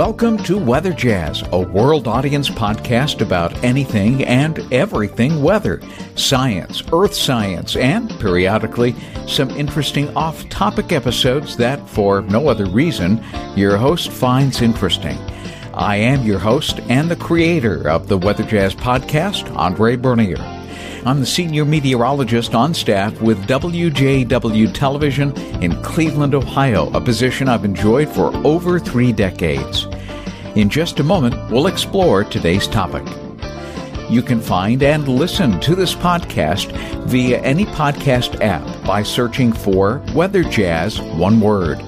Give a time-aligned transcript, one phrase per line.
[0.00, 5.82] Welcome to Weather Jazz, a world audience podcast about anything and everything weather,
[6.14, 8.94] science, earth science, and periodically
[9.26, 13.22] some interesting off topic episodes that, for no other reason,
[13.54, 15.18] your host finds interesting.
[15.74, 20.59] I am your host and the creator of the Weather Jazz podcast, Andre Bernier.
[21.06, 27.64] I'm the senior meteorologist on staff with WJW Television in Cleveland, Ohio, a position I've
[27.64, 29.86] enjoyed for over three decades.
[30.56, 33.02] In just a moment, we'll explore today's topic.
[34.10, 36.70] You can find and listen to this podcast
[37.06, 41.78] via any podcast app by searching for Weather Jazz, one word.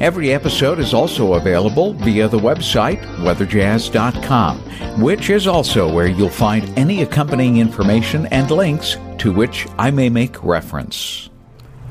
[0.00, 6.78] Every episode is also available via the website weatherjazz.com, which is also where you'll find
[6.78, 11.27] any accompanying information and links to which I may make reference.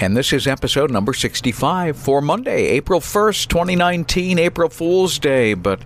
[0.00, 5.54] And this is episode number 65 for Monday, April 1st, 2019, April Fool's Day.
[5.54, 5.80] But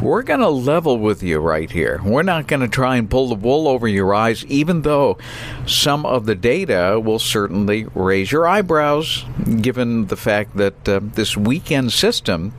[0.00, 2.00] we're going to level with you right here.
[2.04, 5.18] We're not going to try and pull the wool over your eyes, even though
[5.66, 9.24] some of the data will certainly raise your eyebrows,
[9.60, 12.54] given the fact that uh, this weekend system,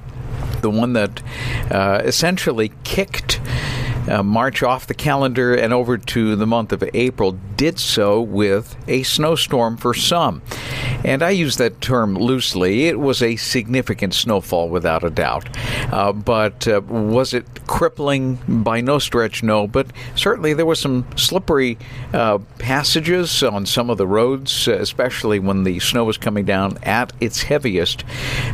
[0.59, 1.23] the one that
[1.71, 3.39] uh, essentially kicked
[4.09, 8.75] uh, March off the calendar and over to the month of April, did so with
[8.87, 10.41] a snowstorm for some.
[11.03, 12.85] And I use that term loosely.
[12.85, 15.49] It was a significant snowfall without a doubt.
[15.91, 18.39] Uh, but uh, was it crippling?
[18.47, 19.67] By no stretch, no.
[19.67, 21.77] But certainly there were some slippery
[22.13, 27.13] uh, passages on some of the roads, especially when the snow was coming down at
[27.19, 28.03] its heaviest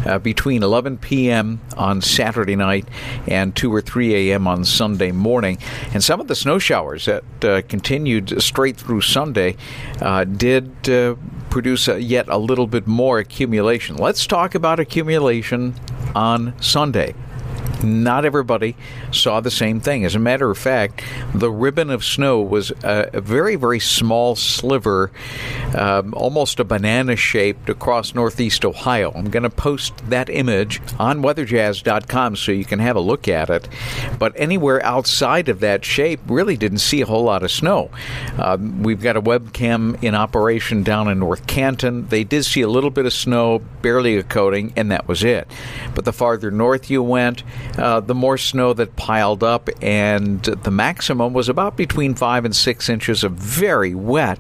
[0.06, 1.62] uh, between 11 p.m.
[1.78, 2.88] on Saturday night
[3.28, 4.48] and 2 or 3 a.m.
[4.48, 5.58] on Sunday morning.
[5.94, 9.56] And some of the snow showers that uh, continued straight through Sunday
[10.02, 10.72] uh, did
[11.56, 13.96] produce a, yet a little bit more accumulation.
[13.96, 15.74] Let's talk about accumulation
[16.14, 17.16] on Sunday
[17.86, 18.76] not everybody
[19.12, 20.06] saw the same thing.
[20.06, 21.04] As a matter of fact,
[21.34, 25.12] the ribbon of snow was a, very, very small sliver,
[25.76, 29.12] um, almost a banana shaped across northeast Ohio.
[29.16, 33.50] I'm going to post that image on weatherjazz.com so you can have a look at
[33.50, 33.68] it.
[34.20, 37.92] But anywhere outside of that shape, really didn't see a whole lot of snow.
[38.38, 42.08] Um, we've got a webcam in operation down in North Canton.
[42.08, 45.48] They did see a little bit of snow, barely a coating, and that was it.
[45.94, 47.44] But the farther north you went,
[47.78, 52.56] uh, the more snow that piled up, and the maximum was about between five and
[52.56, 54.38] six inches of very wet,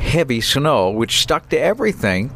[0.00, 2.30] heavy snow, which stuck to everything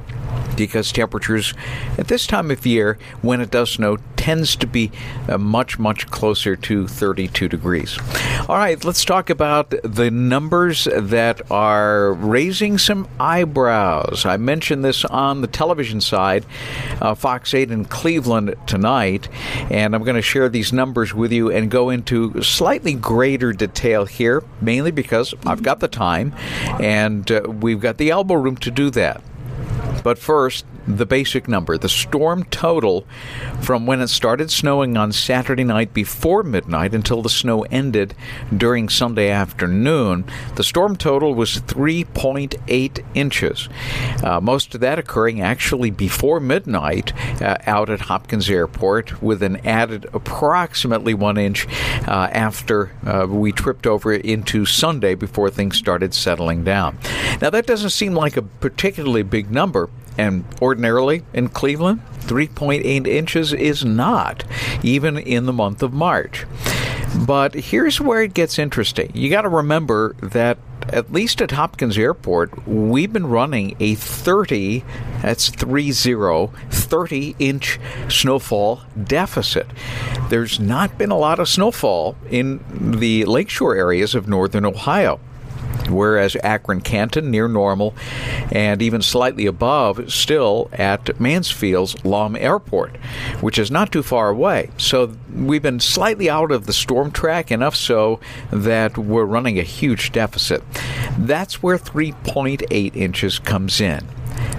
[0.56, 1.54] because temperatures
[1.98, 4.92] at this time of year, when it does snow, tends to be
[5.28, 7.98] uh, much, much closer to 32 degrees.
[8.48, 14.24] All right, let's talk about the numbers that are raising some eyebrows.
[14.24, 16.46] I mentioned this on the television side,
[17.00, 19.28] uh, Fox 8 in Cleveland tonight,
[19.70, 24.04] and I'm going to share these numbers with you and go into slightly greater detail
[24.04, 26.32] here, mainly because I've got the time
[26.80, 29.20] and uh, we've got the elbow room to do that.
[30.02, 33.06] But first, the basic number, the storm total
[33.60, 38.14] from when it started snowing on Saturday night before midnight until the snow ended
[38.56, 40.24] during Sunday afternoon,
[40.56, 43.68] the storm total was 3.8 inches.
[44.22, 49.56] Uh, most of that occurring actually before midnight uh, out at Hopkins Airport, with an
[49.66, 51.66] added approximately one inch
[52.06, 56.98] uh, after uh, we tripped over into Sunday before things started settling down.
[57.40, 59.88] Now, that doesn't seem like a particularly big number,
[60.18, 64.44] and ordinarily in Cleveland, 3.8 inches is not,
[64.82, 66.46] even in the month of March.
[67.26, 69.10] But here's where it gets interesting.
[69.14, 70.58] You got to remember that
[70.88, 74.84] at least at Hopkins Airport, we've been running a 30,
[75.20, 79.66] that's 30, 30 inch snowfall deficit.
[80.28, 82.64] There's not been a lot of snowfall in
[82.98, 85.20] the lakeshore areas of northern Ohio
[85.88, 87.94] whereas Akron Canton near normal
[88.50, 92.96] and even slightly above still at Mansfield's Lahm Airport,
[93.40, 94.70] which is not too far away.
[94.76, 98.20] So we've been slightly out of the storm track, enough so
[98.50, 100.62] that we're running a huge deficit.
[101.18, 104.06] That's where 3.8 inches comes in.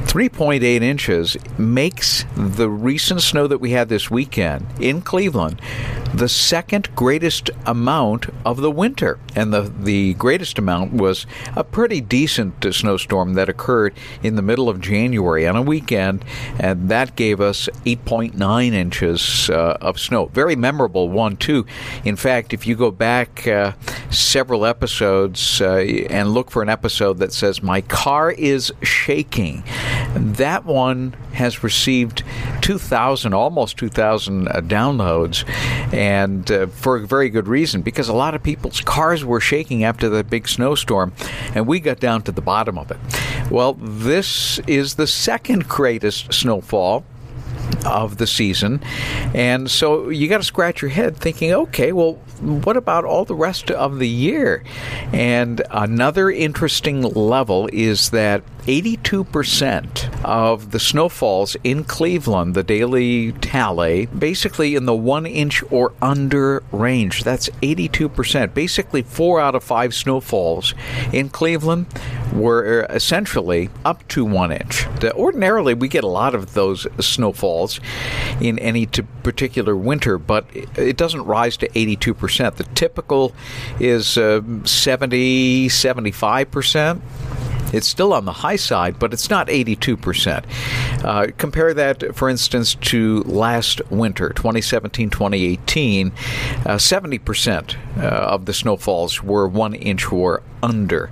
[0.05, 5.59] 3.8 inches makes the recent snow that we had this weekend in Cleveland
[6.13, 9.19] the second greatest amount of the winter.
[9.35, 11.25] And the, the greatest amount was
[11.55, 16.23] a pretty decent snowstorm that occurred in the middle of January on a weekend,
[16.59, 20.27] and that gave us 8.9 inches uh, of snow.
[20.27, 21.65] Very memorable one, too.
[22.05, 23.73] In fact, if you go back uh,
[24.11, 25.77] several episodes uh,
[26.09, 29.63] and look for an episode that says, My car is shaking,
[30.15, 32.23] that one has received
[32.61, 35.43] 2,000, almost 2,000 uh, downloads,
[36.51, 40.09] uh, for a very good reason because a lot of people's cars were shaking after
[40.09, 41.13] the big snowstorm,
[41.53, 42.97] and we got down to the bottom of it.
[43.51, 47.05] Well, this is the second greatest snowfall
[47.85, 48.81] of the season.
[49.33, 53.35] And so you got to scratch your head thinking, okay, well, what about all the
[53.35, 54.63] rest of the year?
[55.11, 64.05] And another interesting level is that 82% of the snowfalls in Cleveland, the daily tally,
[64.05, 67.23] basically in the one inch or under range.
[67.23, 68.53] That's 82%.
[68.53, 70.73] Basically, four out of five snowfalls
[71.11, 71.87] in Cleveland
[72.33, 74.87] were essentially up to one inch.
[75.03, 77.79] Ordinarily, we get a lot of those snowfalls
[78.39, 80.45] in any particular winter, but
[80.77, 82.55] it doesn't rise to 82%.
[82.55, 83.35] The typical
[83.79, 87.01] is uh, 70, 75%.
[87.73, 90.45] It's still on the high side, but it's not 82%.
[91.03, 96.07] Uh, compare that, for instance, to last winter, 2017 2018.
[96.07, 96.11] Uh,
[96.75, 101.11] 70% uh, of the snowfalls were one inch or under,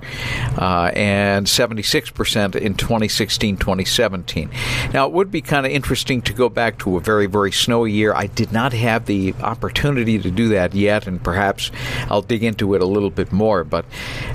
[0.56, 4.50] uh, and 76% in 2016 2017.
[4.94, 7.92] Now, it would be kind of interesting to go back to a very, very snowy
[7.92, 8.14] year.
[8.14, 11.70] I did not have the opportunity to do that yet, and perhaps
[12.08, 13.84] I'll dig into it a little bit more, but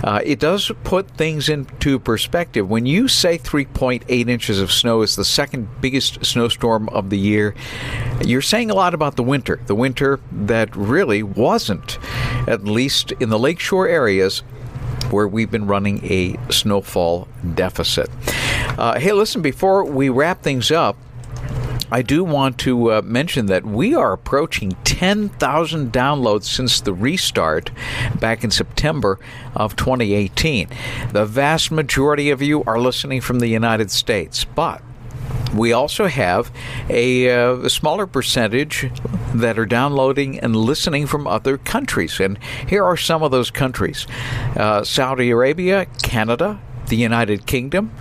[0.04, 2.17] uh, it does put things into perspective.
[2.18, 7.18] Perspective, when you say 3.8 inches of snow is the second biggest snowstorm of the
[7.20, 7.54] year,
[8.26, 9.60] you're saying a lot about the winter.
[9.68, 12.00] The winter that really wasn't,
[12.48, 14.40] at least in the lakeshore areas,
[15.12, 18.10] where we've been running a snowfall deficit.
[18.80, 20.98] Uh, hey, listen, before we wrap things up,
[21.92, 27.72] I do want to uh, mention that we are approaching 10,000 downloads since the restart
[28.20, 29.20] back in September
[29.56, 30.70] of 2018.
[31.12, 34.82] The vast majority of you are listening from the United States, but
[35.56, 36.52] we also have
[36.90, 38.92] a, uh, a, smaller percentage
[39.34, 42.20] that are downloading and listening from other countries.
[42.20, 42.38] And
[42.68, 44.08] here are some of those countries
[44.56, 47.92] uh, Saudi Arabia, Canada, the United Kingdom,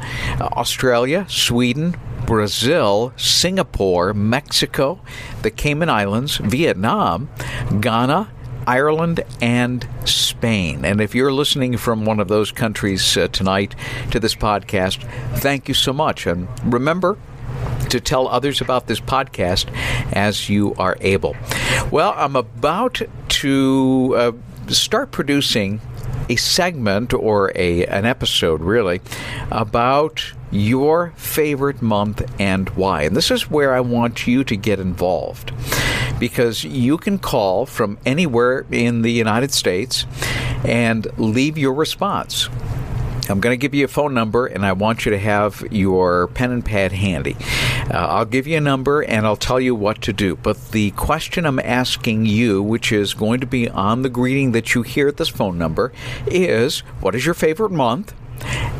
[0.41, 5.01] Australia, Sweden, Brazil, Singapore, Mexico,
[5.43, 7.29] the Cayman Islands, Vietnam,
[7.81, 8.31] Ghana,
[8.67, 10.85] Ireland, and Spain.
[10.85, 13.75] And if you're listening from one of those countries uh, tonight
[14.11, 15.09] to this podcast,
[15.39, 16.27] thank you so much.
[16.27, 17.17] And remember,
[17.91, 19.73] to tell others about this podcast
[20.13, 21.37] as you are able.
[21.91, 24.33] Well, I'm about to uh,
[24.73, 25.81] start producing
[26.29, 29.01] a segment or a an episode really
[29.51, 33.03] about your favorite month and why.
[33.03, 35.53] And this is where I want you to get involved
[36.19, 40.07] because you can call from anywhere in the United States
[40.65, 42.49] and leave your response.
[43.29, 46.29] I'm going to give you a phone number, and I want you to have your
[46.29, 47.37] pen and pad handy.
[47.91, 50.37] Uh, I'll give you a number and I'll tell you what to do.
[50.37, 54.75] But the question I'm asking you, which is going to be on the greeting that
[54.75, 55.93] you hear at this phone number,
[56.27, 58.15] is what is your favorite month?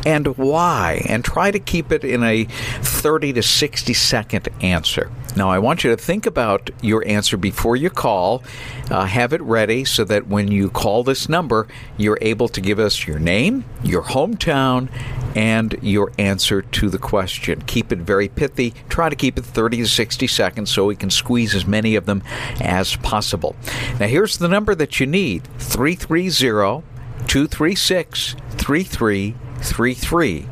[0.05, 5.11] and why, and try to keep it in a 30 to 60 second answer.
[5.37, 8.41] Now, I want you to think about your answer before you call.
[8.89, 12.79] Uh, have it ready so that when you call this number, you're able to give
[12.79, 14.89] us your name, your hometown,
[15.35, 17.61] and your answer to the question.
[17.67, 18.73] Keep it very pithy.
[18.89, 22.07] Try to keep it 30 to 60 seconds so we can squeeze as many of
[22.07, 22.23] them
[22.59, 23.55] as possible.
[23.99, 26.83] Now, here's the number that you need 330
[27.27, 30.47] 236 3333.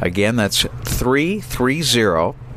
[0.00, 2.47] Again, that's 330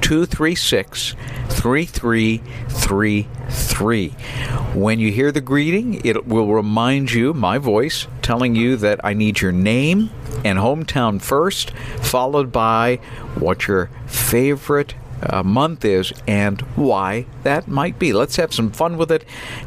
[0.00, 1.14] 236
[1.48, 4.10] 3333.
[4.74, 9.14] When you hear the greeting, it will remind you, my voice, telling you that I
[9.14, 10.10] need your name
[10.44, 12.96] and hometown first, followed by
[13.36, 18.12] what your favorite uh, month is and why that might be.
[18.12, 19.24] Let's have some fun with it.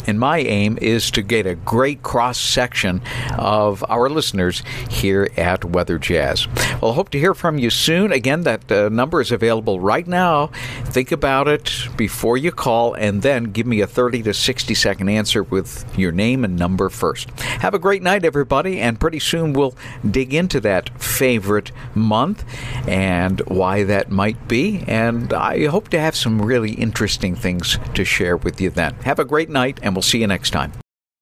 [0.07, 3.01] And my aim is to get a great cross section
[3.37, 6.47] of our listeners here at Weather Jazz.
[6.81, 8.11] Well, hope to hear from you soon.
[8.11, 10.47] Again, that uh, number is available right now.
[10.85, 15.09] Think about it before you call and then give me a 30 to 60 second
[15.09, 17.29] answer with your name and number first.
[17.39, 19.75] Have a great night, everybody, and pretty soon we'll
[20.09, 22.43] dig into that favorite month
[22.87, 24.83] and why that might be.
[24.87, 28.93] And I hope to have some really interesting things to share with you then.
[29.05, 30.73] Have a great night, and we'll see you next time.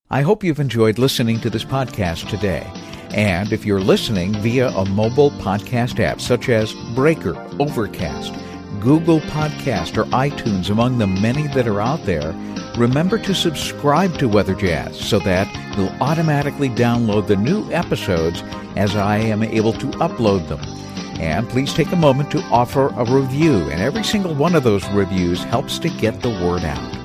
[0.10, 2.66] I hope you've enjoyed listening to this podcast today.
[3.12, 8.34] And if you're listening via a mobile podcast app such as Breaker, Overcast,
[8.80, 12.34] Google Podcast, or iTunes, among the many that are out there,
[12.78, 15.48] remember to subscribe to Weather Jazz so that
[15.78, 18.42] you'll automatically download the new episodes
[18.76, 20.87] as I am able to upload them.
[21.20, 24.88] And please take a moment to offer a review, and every single one of those
[24.90, 26.98] reviews helps to get the word out.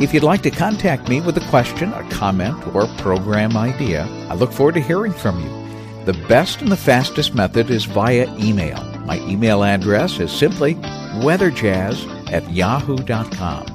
[0.00, 4.06] If you'd like to contact me with a question, a comment, or a program idea,
[4.30, 6.04] I look forward to hearing from you.
[6.06, 8.82] The best and the fastest method is via email.
[9.04, 10.76] My email address is simply
[11.20, 13.66] weatherjazz at yahoo.com.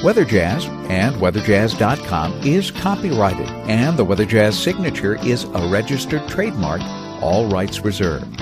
[0.00, 6.80] WeatherJazz and weatherjazz.com is copyrighted, and the WeatherJazz signature is a registered trademark,
[7.22, 8.40] all rights reserved.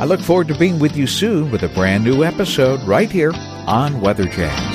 [0.00, 3.32] I look forward to being with you soon with a brand new episode right here
[3.66, 4.73] on Weather Jazz.